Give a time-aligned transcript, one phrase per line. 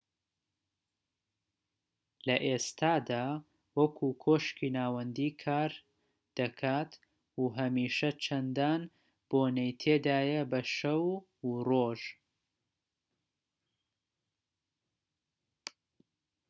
[2.27, 3.25] لە ئێستادا
[3.77, 5.71] وەکو کۆشکی ناوەندی کار
[6.37, 6.91] دەکات
[7.39, 8.81] و هەمیشە چەندان
[9.29, 11.03] بۆنەی تێدایە بە شەو
[11.45, 12.01] و ڕۆژ